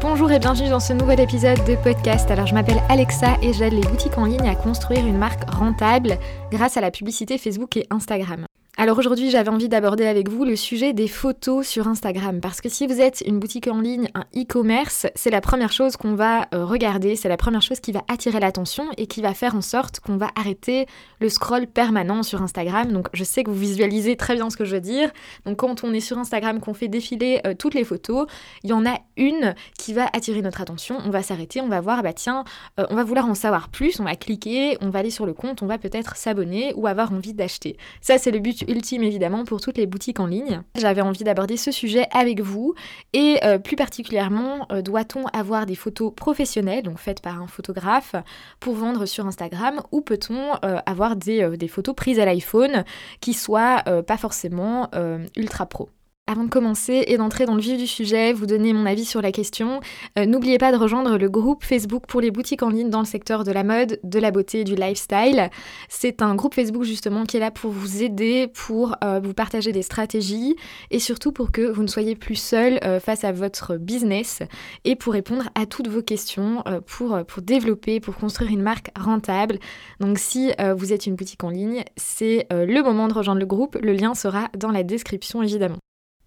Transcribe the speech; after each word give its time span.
Bonjour 0.00 0.32
et 0.32 0.38
bienvenue 0.38 0.70
dans 0.70 0.80
ce 0.80 0.94
nouvel 0.94 1.20
épisode 1.20 1.62
de 1.66 1.76
podcast. 1.76 2.30
Alors 2.30 2.46
je 2.46 2.54
m'appelle 2.54 2.82
Alexa 2.88 3.36
et 3.42 3.52
j'aide 3.52 3.74
les 3.74 3.82
boutiques 3.82 4.16
en 4.16 4.24
ligne 4.24 4.48
à 4.48 4.54
construire 4.54 5.06
une 5.06 5.18
marque 5.18 5.48
rentable 5.50 6.16
grâce 6.50 6.78
à 6.78 6.80
la 6.80 6.90
publicité 6.90 7.36
Facebook 7.36 7.76
et 7.76 7.86
Instagram. 7.90 8.46
Alors 8.80 8.96
aujourd'hui, 8.96 9.28
j'avais 9.28 9.50
envie 9.50 9.68
d'aborder 9.68 10.06
avec 10.06 10.30
vous 10.30 10.46
le 10.46 10.56
sujet 10.56 10.94
des 10.94 11.06
photos 11.06 11.68
sur 11.68 11.86
Instagram 11.86 12.40
parce 12.40 12.62
que 12.62 12.70
si 12.70 12.86
vous 12.86 12.98
êtes 12.98 13.22
une 13.26 13.38
boutique 13.38 13.66
en 13.66 13.78
ligne, 13.78 14.08
un 14.14 14.24
e-commerce, 14.34 15.06
c'est 15.14 15.28
la 15.28 15.42
première 15.42 15.70
chose 15.70 15.98
qu'on 15.98 16.14
va 16.14 16.48
euh, 16.54 16.64
regarder, 16.64 17.14
c'est 17.14 17.28
la 17.28 17.36
première 17.36 17.60
chose 17.60 17.80
qui 17.80 17.92
va 17.92 18.00
attirer 18.08 18.40
l'attention 18.40 18.86
et 18.96 19.06
qui 19.06 19.20
va 19.20 19.34
faire 19.34 19.54
en 19.54 19.60
sorte 19.60 20.00
qu'on 20.00 20.16
va 20.16 20.30
arrêter 20.34 20.86
le 21.20 21.28
scroll 21.28 21.66
permanent 21.66 22.22
sur 22.22 22.40
Instagram. 22.40 22.90
Donc 22.90 23.08
je 23.12 23.22
sais 23.22 23.44
que 23.44 23.50
vous 23.50 23.58
visualisez 23.58 24.16
très 24.16 24.34
bien 24.34 24.48
ce 24.48 24.56
que 24.56 24.64
je 24.64 24.76
veux 24.76 24.80
dire. 24.80 25.10
Donc 25.44 25.58
quand 25.58 25.84
on 25.84 25.92
est 25.92 26.00
sur 26.00 26.16
Instagram, 26.16 26.58
qu'on 26.58 26.72
fait 26.72 26.88
défiler 26.88 27.42
euh, 27.46 27.52
toutes 27.52 27.74
les 27.74 27.84
photos, 27.84 28.28
il 28.64 28.70
y 28.70 28.72
en 28.72 28.86
a 28.86 28.98
une 29.18 29.54
qui 29.78 29.92
va 29.92 30.08
attirer 30.14 30.40
notre 30.40 30.62
attention, 30.62 30.96
on 31.04 31.10
va 31.10 31.22
s'arrêter, 31.22 31.60
on 31.60 31.68
va 31.68 31.82
voir, 31.82 32.02
bah 32.02 32.14
tiens, 32.14 32.44
euh, 32.78 32.86
on 32.88 32.94
va 32.94 33.04
vouloir 33.04 33.28
en 33.28 33.34
savoir 33.34 33.68
plus, 33.68 34.00
on 34.00 34.04
va 34.04 34.16
cliquer, 34.16 34.78
on 34.80 34.88
va 34.88 35.00
aller 35.00 35.10
sur 35.10 35.26
le 35.26 35.34
compte, 35.34 35.62
on 35.62 35.66
va 35.66 35.76
peut-être 35.76 36.16
s'abonner 36.16 36.72
ou 36.76 36.86
avoir 36.86 37.12
envie 37.12 37.34
d'acheter. 37.34 37.76
Ça 38.00 38.16
c'est 38.16 38.30
le 38.30 38.38
but 38.38 38.69
ultime 38.70 39.02
évidemment 39.02 39.44
pour 39.44 39.60
toutes 39.60 39.76
les 39.76 39.86
boutiques 39.86 40.20
en 40.20 40.26
ligne. 40.26 40.62
J'avais 40.76 41.00
envie 41.00 41.24
d'aborder 41.24 41.56
ce 41.56 41.70
sujet 41.70 42.06
avec 42.12 42.40
vous 42.40 42.74
et 43.12 43.38
euh, 43.44 43.58
plus 43.58 43.76
particulièrement, 43.76 44.66
euh, 44.72 44.80
doit-on 44.80 45.26
avoir 45.26 45.66
des 45.66 45.74
photos 45.74 46.12
professionnelles, 46.14 46.84
donc 46.84 46.98
faites 46.98 47.20
par 47.20 47.42
un 47.42 47.46
photographe, 47.46 48.14
pour 48.60 48.74
vendre 48.74 49.06
sur 49.06 49.26
Instagram 49.26 49.82
ou 49.92 50.00
peut-on 50.00 50.52
euh, 50.64 50.78
avoir 50.86 51.16
des, 51.16 51.56
des, 51.56 51.68
photos 51.68 51.94
prises 51.94 52.20
à 52.20 52.24
l'iPhone 52.24 52.84
qui 53.20 53.34
soient 53.34 53.82
pas 54.06 54.16
forcément 54.16 54.88
ultra 55.36 55.66
pro? 55.66 55.88
Avant 56.30 56.44
de 56.44 56.48
commencer 56.48 57.02
et 57.08 57.16
d'entrer 57.16 57.44
dans 57.44 57.56
le 57.56 57.60
vif 57.60 57.76
du 57.76 57.88
sujet, 57.88 58.32
vous 58.32 58.46
donner 58.46 58.72
mon 58.72 58.86
avis 58.86 59.04
sur 59.04 59.20
la 59.20 59.32
question, 59.32 59.80
euh, 60.16 60.26
n'oubliez 60.26 60.58
pas 60.58 60.70
de 60.70 60.76
rejoindre 60.76 61.18
le 61.18 61.28
groupe 61.28 61.64
Facebook 61.64 62.04
pour 62.06 62.20
les 62.20 62.30
boutiques 62.30 62.62
en 62.62 62.68
ligne 62.68 62.88
dans 62.88 63.00
le 63.00 63.04
secteur 63.04 63.42
de 63.42 63.50
la 63.50 63.64
mode, 63.64 63.98
de 64.04 64.18
la 64.20 64.30
beauté 64.30 64.60
et 64.60 64.64
du 64.64 64.76
lifestyle. 64.76 65.50
C'est 65.88 66.22
un 66.22 66.36
groupe 66.36 66.54
Facebook 66.54 66.84
justement 66.84 67.24
qui 67.24 67.36
est 67.36 67.40
là 67.40 67.50
pour 67.50 67.72
vous 67.72 68.04
aider, 68.04 68.46
pour 68.46 68.94
euh, 69.02 69.18
vous 69.20 69.34
partager 69.34 69.72
des 69.72 69.82
stratégies 69.82 70.54
et 70.92 71.00
surtout 71.00 71.32
pour 71.32 71.50
que 71.50 71.62
vous 71.62 71.82
ne 71.82 71.88
soyez 71.88 72.14
plus 72.14 72.36
seul 72.36 72.78
euh, 72.84 73.00
face 73.00 73.24
à 73.24 73.32
votre 73.32 73.76
business 73.76 74.38
et 74.84 74.94
pour 74.94 75.14
répondre 75.14 75.50
à 75.56 75.66
toutes 75.66 75.88
vos 75.88 76.02
questions, 76.02 76.62
pour, 76.86 77.24
pour 77.26 77.42
développer, 77.42 77.98
pour 77.98 78.14
construire 78.14 78.52
une 78.52 78.62
marque 78.62 78.92
rentable. 78.96 79.58
Donc 79.98 80.18
si 80.18 80.52
vous 80.76 80.92
êtes 80.92 81.06
une 81.06 81.16
boutique 81.16 81.42
en 81.42 81.50
ligne, 81.50 81.84
c'est 81.96 82.46
le 82.50 82.82
moment 82.82 83.08
de 83.08 83.14
rejoindre 83.14 83.40
le 83.40 83.46
groupe. 83.46 83.76
Le 83.82 83.92
lien 83.92 84.14
sera 84.14 84.48
dans 84.56 84.70
la 84.70 84.82
description 84.82 85.42
évidemment. 85.42 85.78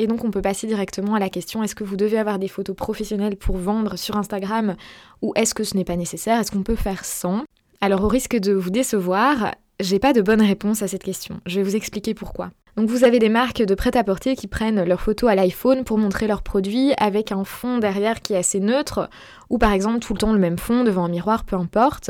Et 0.04 0.08
donc 0.08 0.26
on 0.26 0.32
peut 0.32 0.42
passer 0.42 0.68
directement 0.68 1.16
à 1.16 1.20
la 1.20 1.30
question 1.30 1.64
est-ce 1.64 1.76
que 1.76 1.86
vous 1.86 1.96
devez 1.96 2.18
avoir 2.18 2.38
des 2.38 2.50
photos 2.50 2.76
professionnelles 2.76 3.38
pour 3.38 3.56
vendre 3.56 3.96
sur 3.96 4.18
Instagram 4.18 4.76
ou 5.22 5.32
est-ce 5.38 5.54
que 5.54 5.64
ce 5.64 5.78
n'est 5.78 5.86
pas 5.86 5.96
nécessaire? 5.96 6.42
Est-ce 6.42 6.52
qu'on 6.52 6.62
peut 6.62 6.76
faire 6.76 7.06
sans? 7.06 7.46
Alors 7.80 8.04
au 8.04 8.10
risque 8.10 8.36
de 8.36 8.52
vous 8.52 8.70
décevoir, 8.70 9.56
j'ai 9.80 10.00
pas 10.00 10.12
de 10.12 10.22
bonne 10.22 10.42
réponse 10.42 10.82
à 10.82 10.90
cette 10.90 11.04
question. 11.04 11.40
Je 11.46 11.62
vais 11.62 11.64
vous 11.64 11.78
expliquer 11.78 12.14
pourquoi. 12.14 12.50
Donc 12.76 12.90
vous 12.90 13.04
avez 13.04 13.20
des 13.20 13.30
marques 13.30 13.62
de 13.62 13.76
prêt-à-porter 13.76 14.36
qui 14.36 14.48
prennent 14.48 14.84
leurs 14.84 15.02
photos 15.02 15.30
à 15.30 15.36
l'iPhone 15.36 15.84
pour 15.84 16.00
montrer 16.00 16.26
leurs 16.26 16.42
produits 16.42 16.92
avec 16.98 17.32
un 17.32 17.44
fond 17.44 17.78
derrière 17.78 18.22
qui 18.22 18.34
est 18.34 18.38
assez 18.38 18.60
neutre, 18.60 19.10
ou 19.52 19.60
par 19.60 19.74
exemple 19.74 20.00
tout 20.00 20.14
le 20.14 20.18
temps 20.18 20.34
le 20.34 20.40
même 20.40 20.58
fond 20.58 20.84
devant 20.84 21.06
un 21.06 21.10
miroir, 21.10 21.44
peu 21.44 21.56
importe. 21.56 22.10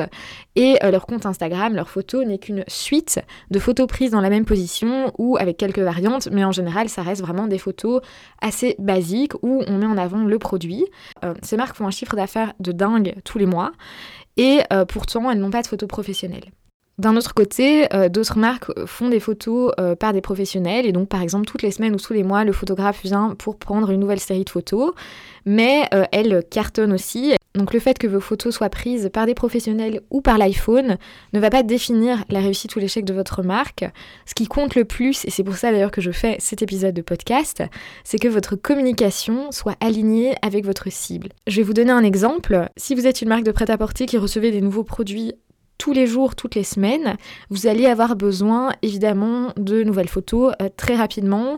Et 0.56 0.78
euh, 0.82 0.90
leur 0.90 1.06
compte 1.06 1.26
Instagram, 1.26 1.76
leur 1.76 1.90
photo 1.90 2.24
n'est 2.24 2.38
qu'une 2.38 2.64
suite 2.68 3.22
de 3.52 3.60
photos 3.60 3.88
prises 3.88 4.12
dans 4.12 4.22
la 4.22 4.30
même 4.30 4.46
position 4.46 5.12
ou 5.18 5.36
avec 5.38 5.58
quelques 5.58 5.80
variantes, 5.80 6.30
mais 6.32 6.46
en 6.46 6.54
général 6.54 6.88
ça 6.88 7.02
reste 7.02 7.22
vraiment 7.22 7.48
des 7.48 7.58
photos 7.58 8.02
assez 8.42 8.78
basiques 8.80 9.34
où 9.42 9.64
on 9.68 9.78
met 9.78 9.86
en 9.86 9.98
avant 9.98 10.24
le 10.24 10.40
produit. 10.40 10.86
Euh, 11.26 11.34
ces 11.42 11.58
marques 11.58 11.76
font 11.76 11.88
un 11.88 11.92
chiffre 11.92 12.16
d'affaires 12.16 12.54
de 12.62 12.72
dingue 12.72 13.16
tous 13.26 13.38
les 13.38 13.46
mois, 13.46 13.74
et 14.38 14.62
euh, 14.72 14.86
pourtant 14.86 15.30
elles 15.30 15.40
n'ont 15.40 15.52
pas 15.52 15.62
de 15.62 15.68
photos 15.68 15.90
professionnelles. 15.90 16.52
D'un 17.00 17.18
autre 17.18 17.34
côté, 17.34 17.92
euh, 17.96 18.08
d'autres 18.08 18.38
marques 18.38 18.72
font 18.86 19.10
des 19.10 19.20
photos 19.20 19.72
euh, 19.80 19.96
par 19.96 20.14
des 20.14 20.22
professionnels 20.22 20.86
et 20.86 20.92
donc 20.92 21.10
par 21.10 21.24
exemple 21.24 21.48
toutes 21.48 21.64
les 21.64 21.72
semaines 21.72 21.96
ou 21.96 21.98
tous 21.98 22.14
les 22.14 22.22
mois, 22.22 22.44
le 22.44 22.52
photographe 22.52 23.02
vient 23.04 23.34
pour 23.36 23.58
prendre 23.58 23.90
une 23.90 24.00
nouvelle 24.00 24.20
série 24.20 24.44
de 24.44 24.50
photos, 24.50 24.94
mais 25.46 25.88
euh, 25.96 26.06
elles 26.12 26.44
cartonnent 26.52 26.94
aussi. 26.94 27.34
Donc 27.56 27.74
le 27.74 27.80
fait 27.80 27.98
que 27.98 28.06
vos 28.06 28.20
photos 28.20 28.54
soient 28.54 28.70
prises 28.70 29.10
par 29.12 29.26
des 29.26 29.34
professionnels 29.34 30.02
ou 30.12 30.22
par 30.22 30.38
l'iPhone 30.38 30.98
ne 31.34 31.40
va 31.40 31.50
pas 31.50 31.64
définir 31.64 32.26
la 32.30 32.40
réussite 32.40 32.76
ou 32.76 32.80
l'échec 32.80 33.06
de 33.06 33.14
votre 33.14 33.42
marque. 33.42 33.86
Ce 34.28 34.36
qui 34.36 34.46
compte 34.46 34.76
le 34.76 34.86
plus, 34.86 35.26
et 35.26 35.32
c'est 35.32 35.44
pour 35.44 35.56
ça 35.56 35.72
d'ailleurs 35.72 35.92
que 35.92 36.02
je 36.02 36.12
fais 36.12 36.36
cet 36.40 36.62
épisode 36.62 36.94
de 36.94 37.02
podcast, 37.02 37.64
c'est 38.04 38.20
que 38.20 38.28
votre 38.28 38.56
communication 38.56 39.52
soit 39.52 39.78
alignée 39.80 40.36
avec 40.44 40.64
votre 40.64 40.92
cible. 40.92 41.30
Je 41.48 41.58
vais 41.58 41.64
vous 41.64 41.74
donner 41.74 41.92
un 41.92 42.04
exemple. 42.04 42.68
Si 42.78 42.94
vous 42.94 43.08
êtes 43.08 43.24
une 43.24 43.30
marque 43.30 43.44
de 43.44 43.52
prêt-à-porter 43.52 44.06
qui 44.06 44.20
recevez 44.20 44.52
des 44.52 44.62
nouveaux 44.62 44.84
produits 44.84 45.34
tous 45.84 45.92
les 45.92 46.08
jours, 46.08 46.34
toutes 46.38 46.56
les 46.56 46.64
semaines, 46.64 47.18
vous 47.50 47.68
allez 47.68 47.88
avoir 47.88 48.16
besoin 48.16 48.72
évidemment 48.82 49.52
de 49.58 49.84
nouvelles 49.84 50.08
photos 50.08 50.54
euh, 50.62 50.70
très 50.78 50.96
rapidement. 50.96 51.58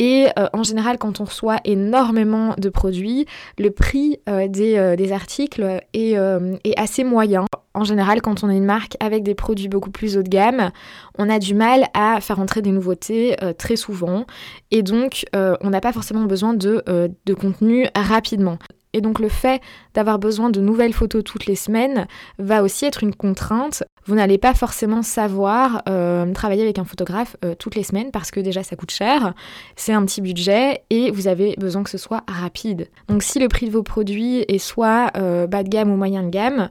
Et 0.00 0.26
euh, 0.36 0.48
en 0.52 0.64
général, 0.64 0.98
quand 0.98 1.20
on 1.20 1.24
reçoit 1.24 1.58
énormément 1.64 2.56
de 2.58 2.68
produits, 2.68 3.26
le 3.58 3.70
prix 3.70 4.18
euh, 4.28 4.48
des, 4.48 5.12
articles 5.12 5.80
est, 5.94 6.16
est, 6.64 6.80
assez 6.80 7.04
moyen. 7.04 7.44
En 7.74 7.84
général, 7.84 8.20
quand 8.20 8.42
on 8.42 8.50
est 8.50 8.56
une 8.56 8.64
marque 8.64 8.96
avec 9.00 9.22
des 9.22 9.34
produits 9.34 9.68
beaucoup 9.68 9.90
plus 9.90 10.16
haut 10.16 10.22
de 10.22 10.28
gamme, 10.28 10.70
on 11.18 11.30
a 11.30 11.38
du 11.38 11.54
mal 11.54 11.86
à 11.94 12.20
faire 12.20 12.40
entrer 12.40 12.62
des 12.62 12.72
nouveautés 12.72 13.36
très 13.58 13.76
souvent. 13.76 14.26
Et 14.70 14.82
donc, 14.82 15.24
on 15.34 15.70
n'a 15.70 15.80
pas 15.80 15.92
forcément 15.92 16.24
besoin 16.24 16.52
de, 16.52 16.82
de 17.24 17.34
contenu 17.34 17.86
rapidement. 17.94 18.58
Et 18.92 19.00
donc 19.00 19.20
le 19.20 19.28
fait 19.28 19.60
d'avoir 19.94 20.18
besoin 20.18 20.50
de 20.50 20.60
nouvelles 20.60 20.92
photos 20.92 21.22
toutes 21.22 21.46
les 21.46 21.54
semaines 21.54 22.06
va 22.38 22.62
aussi 22.62 22.84
être 22.84 23.02
une 23.02 23.14
contrainte. 23.14 23.84
Vous 24.06 24.14
n'allez 24.14 24.38
pas 24.38 24.54
forcément 24.54 25.02
savoir 25.02 25.82
euh, 25.88 26.32
travailler 26.32 26.62
avec 26.62 26.78
un 26.78 26.84
photographe 26.84 27.36
euh, 27.44 27.54
toutes 27.54 27.76
les 27.76 27.84
semaines 27.84 28.10
parce 28.10 28.30
que 28.30 28.40
déjà 28.40 28.62
ça 28.62 28.74
coûte 28.74 28.90
cher, 28.90 29.34
c'est 29.76 29.92
un 29.92 30.04
petit 30.04 30.20
budget 30.20 30.82
et 30.90 31.10
vous 31.10 31.28
avez 31.28 31.54
besoin 31.58 31.84
que 31.84 31.90
ce 31.90 31.98
soit 31.98 32.22
rapide. 32.26 32.88
Donc 33.08 33.22
si 33.22 33.38
le 33.38 33.48
prix 33.48 33.66
de 33.66 33.72
vos 33.72 33.82
produits 33.82 34.44
est 34.48 34.58
soit 34.58 35.10
euh, 35.16 35.46
bas 35.46 35.62
de 35.62 35.68
gamme 35.68 35.92
ou 35.92 35.96
moyen 35.96 36.24
de 36.24 36.30
gamme, 36.30 36.68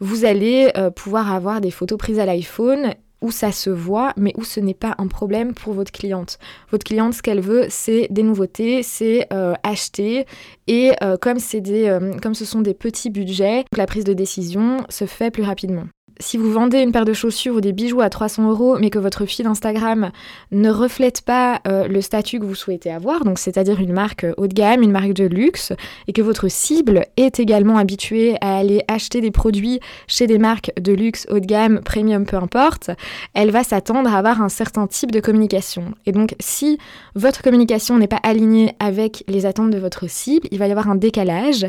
vous 0.00 0.24
allez 0.24 0.72
pouvoir 0.96 1.32
avoir 1.32 1.60
des 1.60 1.70
photos 1.70 1.98
prises 1.98 2.18
à 2.18 2.26
l'iPhone 2.26 2.94
où 3.20 3.30
ça 3.30 3.52
se 3.52 3.70
voit, 3.70 4.12
mais 4.16 4.32
où 4.36 4.44
ce 4.44 4.60
n'est 4.60 4.74
pas 4.74 4.94
un 4.98 5.06
problème 5.06 5.54
pour 5.54 5.72
votre 5.72 5.92
cliente. 5.92 6.38
Votre 6.70 6.84
cliente, 6.84 7.14
ce 7.14 7.22
qu'elle 7.22 7.40
veut, 7.40 7.66
c'est 7.68 8.06
des 8.10 8.22
nouveautés, 8.22 8.82
c'est 8.82 9.26
euh, 9.32 9.54
acheter. 9.62 10.26
Et 10.66 10.92
euh, 11.02 11.16
comme, 11.16 11.38
des, 11.38 11.88
euh, 11.88 12.12
comme 12.22 12.34
ce 12.34 12.44
sont 12.44 12.60
des 12.60 12.74
petits 12.74 13.10
budgets, 13.10 13.64
la 13.76 13.86
prise 13.86 14.04
de 14.04 14.12
décision 14.12 14.78
se 14.88 15.06
fait 15.06 15.30
plus 15.30 15.42
rapidement 15.42 15.84
si 16.20 16.36
vous 16.36 16.50
vendez 16.50 16.80
une 16.80 16.92
paire 16.92 17.04
de 17.04 17.12
chaussures 17.12 17.54
ou 17.54 17.60
des 17.60 17.72
bijoux 17.72 18.00
à 18.00 18.10
300 18.10 18.50
euros, 18.50 18.76
mais 18.78 18.90
que 18.90 18.98
votre 18.98 19.26
fil 19.26 19.46
Instagram 19.46 20.10
ne 20.52 20.70
reflète 20.70 21.22
pas 21.22 21.60
euh, 21.66 21.86
le 21.88 22.00
statut 22.00 22.40
que 22.40 22.44
vous 22.44 22.54
souhaitez 22.54 22.90
avoir, 22.90 23.24
donc 23.24 23.38
c'est-à-dire 23.38 23.80
une 23.80 23.92
marque 23.92 24.26
haut 24.36 24.46
de 24.46 24.54
gamme, 24.54 24.82
une 24.82 24.90
marque 24.90 25.12
de 25.12 25.24
luxe, 25.24 25.72
et 26.06 26.12
que 26.12 26.22
votre 26.22 26.48
cible 26.48 27.04
est 27.16 27.40
également 27.40 27.78
habituée 27.78 28.36
à 28.40 28.58
aller 28.58 28.82
acheter 28.88 29.20
des 29.20 29.30
produits 29.30 29.80
chez 30.06 30.26
des 30.26 30.38
marques 30.38 30.72
de 30.80 30.92
luxe 30.92 31.26
haut 31.30 31.40
de 31.40 31.46
gamme, 31.46 31.80
premium, 31.84 32.26
peu 32.26 32.36
importe, 32.36 32.90
elle 33.34 33.50
va 33.50 33.64
s'attendre 33.64 34.12
à 34.12 34.18
avoir 34.18 34.42
un 34.42 34.48
certain 34.48 34.86
type 34.86 35.10
de 35.10 35.20
communication. 35.20 35.94
Et 36.06 36.12
donc 36.12 36.34
si 36.40 36.78
votre 37.14 37.42
communication 37.42 37.98
n'est 37.98 38.08
pas 38.08 38.20
alignée 38.22 38.74
avec 38.80 39.24
les 39.28 39.46
attentes 39.46 39.70
de 39.70 39.78
votre 39.78 40.08
cible, 40.08 40.48
il 40.50 40.58
va 40.58 40.66
y 40.66 40.70
avoir 40.70 40.88
un 40.88 40.96
décalage 40.96 41.66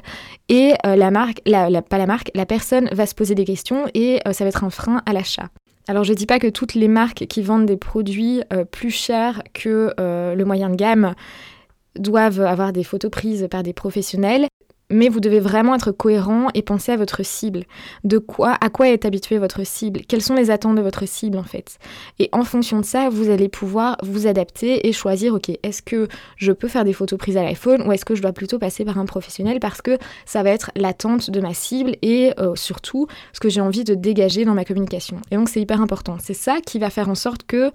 et 0.47 0.73
euh, 0.85 0.95
la 0.95 1.11
marque, 1.11 1.41
pas 1.43 1.97
la 1.97 2.05
marque, 2.05 2.31
la 2.35 2.45
personne 2.45 2.89
va 2.91 3.05
se 3.05 3.16
poser 3.16 3.35
des 3.35 3.45
questions 3.45 3.85
et 3.93 4.19
euh, 4.27 4.33
ça 4.39 4.45
va 4.45 4.50
être 4.50 4.63
un 4.63 4.69
frein 4.69 5.01
à 5.05 5.13
l'achat. 5.13 5.50
Alors 5.88 6.03
je 6.03 6.11
ne 6.11 6.17
dis 6.17 6.25
pas 6.25 6.39
que 6.39 6.47
toutes 6.47 6.73
les 6.73 6.88
marques 6.88 7.27
qui 7.27 7.41
vendent 7.41 7.66
des 7.66 7.77
produits 7.77 8.41
euh, 8.53 8.63
plus 8.63 8.91
chers 8.91 9.44
que 9.53 9.94
le 9.97 10.44
moyen 10.45 10.69
de 10.69 10.75
gamme 10.75 11.13
doivent 11.97 12.41
avoir 12.41 12.72
des 12.72 12.83
photos 12.83 13.11
prises 13.11 13.47
par 13.51 13.63
des 13.63 13.73
professionnels 13.73 14.47
mais 14.89 15.09
vous 15.09 15.19
devez 15.19 15.40
vraiment 15.40 15.75
être 15.75 15.91
cohérent 15.91 16.47
et 16.53 16.61
penser 16.61 16.91
à 16.91 16.97
votre 16.97 17.23
cible. 17.23 17.64
De 18.03 18.17
quoi, 18.17 18.58
à 18.61 18.69
quoi 18.69 18.90
est 18.90 19.05
habituée 19.05 19.37
votre 19.37 19.66
cible? 19.66 20.02
Quelles 20.08 20.22
sont 20.22 20.35
les 20.35 20.52
attentes 20.52 20.75
de 20.75 20.81
votre 20.81 21.08
cible 21.08 21.37
en 21.37 21.43
fait? 21.43 21.78
Et 22.17 22.29
en 22.31 22.43
fonction 22.43 22.79
de 22.79 22.85
ça, 22.85 23.09
vous 23.09 23.29
allez 23.29 23.49
pouvoir 23.49 23.97
vous 24.03 24.28
adapter 24.28 24.87
et 24.87 24.91
choisir, 24.91 25.34
ok, 25.34 25.52
est-ce 25.64 25.81
que 25.81 26.08
je 26.37 26.52
peux 26.52 26.67
faire 26.67 26.84
des 26.84 26.93
photos 26.93 27.19
prises 27.19 27.37
à 27.37 27.43
l'iPhone 27.43 27.84
ou 27.87 27.91
est-ce 27.91 28.05
que 28.05 28.16
je 28.16 28.22
dois 28.22 28.34
plutôt 28.34 28.59
passer 28.59 28.85
par 28.85 28.97
un 28.97 29.05
professionnel 29.05 29.59
parce 29.59 29.81
que 29.81 29.97
ça 30.25 30.43
va 30.43 30.49
être 30.49 30.72
l'attente 30.75 31.29
de 31.29 31.40
ma 31.40 31.53
cible 31.53 31.96
et 32.02 32.34
euh, 32.40 32.55
surtout 32.55 33.08
ce 33.34 33.40
que 33.40 33.49
j'ai 33.49 33.61
envie 33.61 33.84
de 33.84 33.93
dégager 33.93 34.46
dans 34.46 34.53
ma 34.53 34.66
communication. 34.66 35.17
Et 35.31 35.35
donc 35.35 35.49
c'est 35.49 35.61
hyper 35.61 35.81
important. 35.81 36.17
C'est 36.19 36.34
ça 36.34 36.59
qui 36.66 36.79
va 36.79 36.90
faire 36.90 37.09
en 37.09 37.16
sorte 37.16 37.43
que 37.43 37.72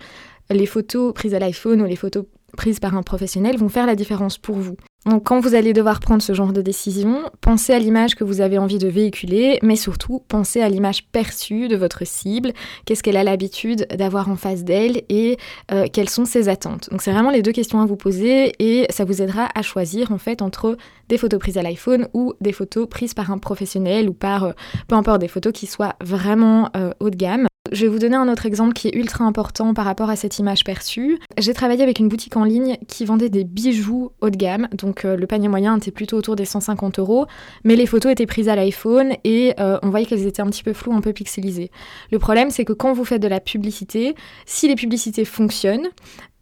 les 0.51 0.67
photos 0.67 1.15
prises 1.15 1.35
à 1.35 1.39
l'iPhone 1.39 1.81
ou 1.81 1.87
les 1.87 1.97
photos 1.97 2.25
prises 2.57 2.81
par 2.81 2.97
un 2.97 3.03
professionnel 3.03 3.57
vont 3.57 3.69
faire 3.69 3.87
la 3.87 3.97
différence 3.97 4.39
pour 4.39 4.57
vous. 4.57 4.77
Donc 5.07 5.25
quand 5.25 5.39
vous 5.41 5.55
allez 5.55 5.75
devoir 5.75 6.01
prendre 6.01 6.23
ce 6.23 6.33
genre 6.33 6.53
de 6.53 6.63
décision, 6.63 7.31
pensez 7.43 7.75
à 7.75 7.79
l'image 7.79 8.15
que 8.15 8.25
vous 8.25 8.41
avez 8.41 8.57
envie 8.57 8.79
de 8.79 8.89
véhiculer, 8.89 9.59
mais 9.63 9.77
surtout 9.77 10.23
pensez 10.29 10.63
à 10.63 10.69
l'image 10.71 11.07
perçue 11.09 11.69
de 11.69 11.77
votre 11.77 12.07
cible, 12.07 12.53
qu'est-ce 12.87 13.03
qu'elle 13.03 13.19
a 13.19 13.25
l'habitude 13.25 13.87
d'avoir 13.95 14.31
en 14.31 14.37
face 14.37 14.65
d'elle 14.65 15.03
et 15.11 15.37
euh, 15.73 15.87
quelles 15.93 16.09
sont 16.09 16.25
ses 16.25 16.49
attentes? 16.49 16.89
Donc 16.91 17.03
c'est 17.03 17.13
vraiment 17.13 17.31
les 17.31 17.43
deux 17.43 17.53
questions 17.53 17.81
à 17.81 17.87
vous 17.87 17.97
poser 17.97 18.55
et 18.59 18.87
ça 18.91 19.05
vous 19.05 19.21
aidera 19.21 19.49
à 19.55 19.61
choisir 19.61 20.11
en 20.11 20.19
fait 20.19 20.41
entre 20.41 20.77
des 21.11 21.19
photos 21.19 21.39
prises 21.39 21.59
à 21.59 21.63
l'iPhone 21.63 22.09
ou 22.15 22.33
des 22.41 22.53
photos 22.53 22.89
prises 22.89 23.13
par 23.13 23.31
un 23.31 23.39
professionnel 23.39 24.09
ou 24.09 24.15
par 24.15 24.45
euh, 24.45 24.53
peu 24.89 24.95
importe 24.95 25.21
des 25.21 25.29
photos 25.29 25.53
qui 25.53 25.67
soient 25.67 25.97
vraiment 26.03 26.71
euh, 26.77 26.93
haut 27.01 27.11
de 27.11 27.17
gamme. 27.17 27.47
Je 27.73 27.87
vais 27.87 27.89
vous 27.89 27.99
donner 27.99 28.17
un 28.17 28.29
autre 28.29 28.45
exemple 28.45 28.75
qui 28.75 28.89
est 28.89 28.95
ultra 28.95 29.25
important 29.25 29.73
par 29.73 29.87
rapport 29.87 30.11
à 30.11 30.17
cette 30.17 30.39
image 30.39 30.65
perçue. 30.65 31.19
J'ai 31.39 31.55
travaillé 31.55 31.83
avec 31.83 31.99
une 31.99 32.11
boutique 32.11 32.37
en 32.37 32.45
ligne 32.45 32.77
qui 32.89 33.07
vendait 33.07 33.31
des 33.31 33.43
bijoux 33.43 34.13
haut 34.21 34.29
de 34.29 34.37
gamme, 34.37 34.69
donc 34.75 35.07
euh, 35.07 35.17
le 35.17 35.27
panier 35.27 35.49
moyen 35.49 35.79
était 35.79 35.91
plutôt 35.91 36.19
autour 36.19 36.37
des 36.37 36.45
150 36.45 36.99
euros, 36.99 37.25
mais 37.65 37.75
les 37.75 37.87
photos 37.87 38.13
étaient 38.13 38.27
prises 38.27 38.51
à 38.51 38.55
l'iPhone 38.55 39.15
et 39.25 39.55
euh, 39.61 39.79
on 39.83 39.89
voyait 39.89 40.05
qu'elles 40.05 40.27
étaient 40.27 40.43
un 40.43 40.51
petit 40.51 40.63
peu 40.63 40.75
floues, 40.75 40.93
un 40.93 41.01
peu 41.01 41.15
pixelisées. 41.15 41.71
Le 42.13 42.19
problème, 42.19 42.51
c'est 42.51 42.67
que 42.67 42.75
quand 42.75 42.93
vous 42.93 43.07
faites 43.07 43.23
de 43.23 43.29
la 43.29 43.41
publicité, 43.41 44.15
si 44.45 44.69
les 44.69 44.77
publicités 44.77 45.25
fonctionnent, 45.25 45.89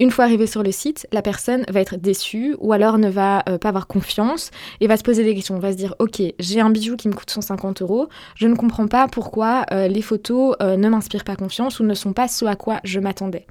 une 0.02 0.10
fois 0.10 0.24
arrivé 0.24 0.48
sur 0.48 0.64
le 0.64 0.72
site, 0.72 1.06
la 1.12 1.22
personne 1.22 1.64
va 1.70 1.80
être 1.80 1.94
déçue 1.94 2.56
ou 2.58 2.72
alors 2.72 2.98
ne 2.98 3.08
va 3.08 3.44
euh, 3.48 3.56
pas 3.56 3.68
avoir 3.68 3.86
confiance 3.86 4.50
et 4.80 4.88
va 4.88 4.96
se 4.96 5.04
poser 5.04 5.22
des 5.22 5.32
questions. 5.32 5.54
On 5.54 5.60
va 5.60 5.70
se 5.70 5.76
dire, 5.76 5.94
ok, 6.00 6.20
j'ai 6.40 6.60
un 6.60 6.70
bijou 6.70 6.96
qui 6.96 7.06
me 7.06 7.14
coûte 7.14 7.30
150 7.30 7.82
euros, 7.82 8.08
je 8.34 8.48
ne 8.48 8.56
comprends 8.56 8.88
pas 8.88 9.06
pourquoi 9.06 9.64
euh, 9.70 9.86
les 9.86 10.02
photos 10.02 10.56
euh, 10.60 10.76
ne 10.76 10.88
m'inspirent 10.88 11.22
pas 11.22 11.36
confiance 11.36 11.78
ou 11.78 11.84
ne 11.84 11.94
sont 11.94 12.12
pas 12.12 12.26
ce 12.26 12.44
à 12.46 12.56
quoi 12.56 12.80
je 12.82 12.98
m'attendais. 12.98 13.46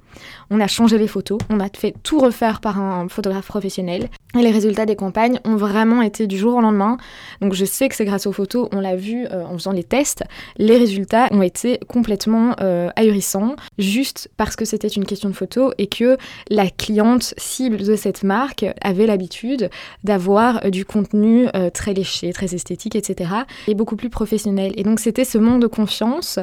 On 0.50 0.60
a 0.60 0.66
changé 0.66 0.98
les 0.98 1.08
photos, 1.08 1.38
on 1.48 1.58
a 1.58 1.68
fait 1.74 1.94
tout 2.02 2.18
refaire 2.18 2.60
par 2.60 2.78
un 2.78 3.08
photographe 3.08 3.46
professionnel 3.46 4.10
et 4.38 4.42
les 4.42 4.50
résultats 4.50 4.84
des 4.84 4.96
campagnes 4.96 5.40
ont 5.46 5.56
vraiment 5.56 6.02
été 6.02 6.26
du 6.26 6.36
jour 6.36 6.56
au 6.56 6.60
lendemain. 6.60 6.98
Donc 7.40 7.54
je 7.54 7.64
sais 7.64 7.88
que 7.88 7.94
c'est 7.94 8.04
grâce 8.04 8.26
aux 8.26 8.32
photos, 8.32 8.68
on 8.72 8.80
l'a 8.80 8.96
vu 8.96 9.26
en 9.26 9.54
faisant 9.54 9.72
les 9.72 9.84
tests, 9.84 10.22
les 10.58 10.76
résultats 10.76 11.28
ont 11.30 11.42
été 11.42 11.80
complètement 11.88 12.54
ahurissants 12.96 13.56
juste 13.78 14.30
parce 14.36 14.54
que 14.54 14.66
c'était 14.66 14.88
une 14.88 15.06
question 15.06 15.30
de 15.30 15.34
photo 15.34 15.72
et 15.78 15.86
que 15.86 16.18
la 16.50 16.68
cliente 16.68 17.34
cible 17.36 17.78
de 17.78 17.96
cette 17.96 18.22
marque 18.22 18.64
avait 18.80 19.06
l'habitude 19.06 19.70
d'avoir 20.04 20.64
euh, 20.64 20.70
du 20.70 20.84
contenu 20.84 21.48
euh, 21.54 21.70
très 21.70 21.94
léché, 21.94 22.32
très 22.32 22.54
esthétique, 22.54 22.96
etc. 22.96 23.30
et 23.68 23.74
beaucoup 23.74 23.96
plus 23.96 24.10
professionnel. 24.10 24.72
Et 24.76 24.82
donc 24.82 25.00
c'était 25.00 25.24
ce 25.24 25.38
manque 25.38 25.62
de 25.62 25.66
confiance 25.66 26.38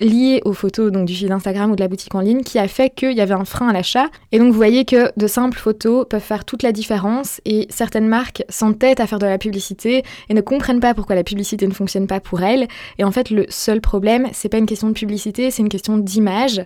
lié 0.00 0.40
aux 0.44 0.52
photos 0.52 0.90
donc 0.90 1.06
du 1.06 1.14
fil 1.14 1.28
d'Instagram 1.28 1.70
ou 1.70 1.76
de 1.76 1.80
la 1.80 1.88
boutique 1.88 2.14
en 2.14 2.20
ligne 2.20 2.42
qui 2.42 2.58
a 2.58 2.68
fait 2.68 2.90
qu'il 2.90 3.12
y 3.12 3.20
avait 3.20 3.34
un 3.34 3.44
frein 3.44 3.68
à 3.68 3.72
l'achat. 3.72 4.06
Et 4.32 4.38
donc 4.38 4.48
vous 4.48 4.56
voyez 4.56 4.84
que 4.84 5.10
de 5.16 5.26
simples 5.26 5.58
photos 5.58 6.06
peuvent 6.08 6.20
faire 6.20 6.44
toute 6.44 6.62
la 6.62 6.72
différence 6.72 7.40
et 7.44 7.66
certaines 7.70 8.08
marques 8.08 8.44
s'entêtent 8.48 9.00
à 9.00 9.06
faire 9.06 9.18
de 9.18 9.26
la 9.26 9.38
publicité 9.38 10.02
et 10.28 10.34
ne 10.34 10.40
comprennent 10.40 10.80
pas 10.80 10.94
pourquoi 10.94 11.14
la 11.14 11.24
publicité 11.24 11.66
ne 11.66 11.74
fonctionne 11.74 12.06
pas 12.06 12.20
pour 12.20 12.42
elles. 12.42 12.68
Et 12.98 13.04
en 13.04 13.12
fait 13.12 13.30
le 13.30 13.46
seul 13.48 13.80
problème 13.80 14.28
c'est 14.32 14.48
pas 14.48 14.58
une 14.58 14.66
question 14.66 14.88
de 14.88 14.94
publicité, 14.94 15.50
c'est 15.50 15.62
une 15.62 15.68
question 15.68 15.96
d'image 15.96 16.64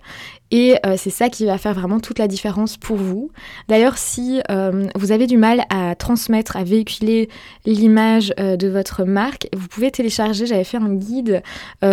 et 0.51 0.77
euh, 0.87 0.95
c'est 0.97 1.11
ça 1.11 1.29
qui 1.29 1.45
va 1.45 1.59
faire 1.59 1.75
vraiment 1.75 2.01
toute 2.01 2.19
la 2.19 2.27
différence 2.27 2.77
pour 2.77 2.97
vous. 2.97 3.31
D'ailleurs, 3.69 3.99
si 3.99 4.41
euh, 4.51 4.87
vous 4.95 5.13
avez 5.13 5.27
du 5.27 5.37
mal 5.37 5.65
à 5.69 5.95
transmettre, 5.95 6.57
à 6.57 6.65
véhiculer 6.65 7.29
l'image 7.67 8.33
euh, 8.41 8.57
de 8.57 8.69
votre 8.69 9.05
marque, 9.05 9.49
vous 9.55 9.69
pouvez 9.69 9.91
télécharger, 9.91 10.47
j'avais 10.47 10.65
fait 10.65 10.79
un 10.79 10.95
guide 10.95 11.43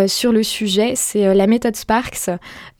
sur 0.06 0.32
le 0.32 0.42
sujet, 0.42 0.94
la 1.34 1.46
méthode 1.46 1.76
Sparks. 1.76 2.30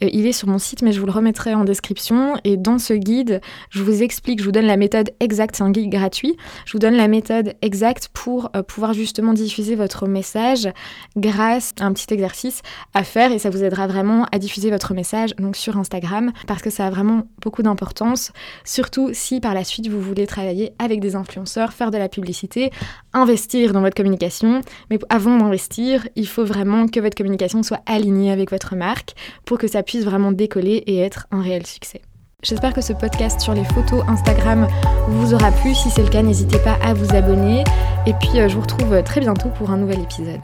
il 0.01 0.27
est 0.27 0.33
sur 0.33 0.49
mon 0.49 0.59
site, 0.59 0.83
mais 0.83 0.93
je 0.93 1.01
vous 1.01 1.07
le 1.07 1.13
remettrai 1.13 1.55
en 1.55 1.65
description. 1.65 2.35
Et 2.45 2.57
dans 2.57 2.79
ce 2.79 2.95
guide, 2.95 3.41
je 3.71 3.83
vous 3.83 4.03
explique, 4.03 4.41
je 4.41 4.45
vous 4.45 4.53
donne 4.53 4.67
la 4.67 4.77
méthode 4.77 5.11
exacte, 5.21 5.57
c'est 5.57 5.63
un 5.63 5.71
guide 5.71 5.91
gratuit, 5.91 6.37
je 6.65 6.73
vous 6.73 6.79
donne 6.79 6.95
la 6.95 7.09
méthode 7.09 7.55
exacte 7.63 8.09
pour 8.13 8.51
pouvoir 8.69 8.93
justement 8.93 9.33
diffuser 9.33 9.75
votre 9.75 10.07
message 10.07 10.69
grâce 11.17 11.73
à 11.81 11.85
un 11.85 11.93
petit 11.93 12.13
exercice 12.13 12.63
à 12.95 13.05
faire 13.05 13.33
et 13.33 13.39
ça 13.39 13.51
vous 13.51 13.65
aidera 13.65 13.87
vraiment 13.87 14.27
à 14.33 14.39
diffuser 14.39 14.71
votre 14.71 14.95
message. 14.95 15.35
Donc 15.37 15.57
sur 15.57 15.77
Instagram 15.77 16.33
parce 16.47 16.63
que 16.63 16.71
ça 16.71 16.87
a 16.87 16.91
vraiment 16.91 17.25
beaucoup 17.43 17.63
d'importance, 17.63 18.33
surtout 18.65 19.11
si 19.13 19.41
par 19.41 19.55
la 19.55 19.65
suite 19.65 19.89
vous 19.89 20.01
voulez 20.01 20.27
travailler 20.27 20.73
avec 20.79 21.01
des 21.01 21.17
influenceurs, 21.17 21.73
faire 21.73 21.91
de 21.91 21.99
la 21.99 22.09
publicité, 22.09 22.71
investir 23.13 23.73
dans 23.73 23.81
votre 23.81 23.97
communication. 23.97 24.61
Mais 24.91 24.99
avant 25.09 25.39
d'investir, 25.39 26.09
il 26.17 26.27
faut 26.27 26.45
vraiment 26.45 26.87
que 26.89 27.01
votre 27.01 27.17
communication 27.17 27.63
soit 27.63 27.81
alignée 27.87 28.31
avec 28.37 28.51
votre 28.51 28.77
marque 28.77 29.15
pour 29.45 29.59
que 29.59 29.67
ça 29.67 29.83
puisse 29.83 30.05
vraiment 30.05 30.33
décoller 30.33 30.83
et 30.87 30.99
être 30.99 31.27
un 31.31 31.43
réel 31.43 31.67
succès. 31.67 32.03
J'espère 32.43 32.75
que 32.75 32.81
ce 32.81 32.93
podcast 32.93 33.41
sur 33.41 33.55
les 33.55 33.65
photos 33.65 34.05
Instagram 34.07 34.69
vous 35.09 35.35
aura 35.35 35.51
plu. 35.51 35.75
Si 35.75 35.91
c'est 35.91 36.03
le 36.03 36.09
cas, 36.09 36.23
n'hésitez 36.23 36.59
pas 36.59 36.79
à 36.83 36.95
vous 36.95 37.15
abonner. 37.15 37.65
Et 38.07 38.13
puis, 38.13 38.39
euh, 38.39 38.49
je 38.49 38.55
vous 38.55 38.61
retrouve 38.61 39.03
très 39.03 39.21
bientôt 39.21 39.49
pour 39.49 39.71
un 39.71 39.79
nouvel 39.79 40.01
épisode. 40.01 40.41